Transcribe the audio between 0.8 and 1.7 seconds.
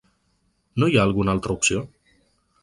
No hi ha alguna altra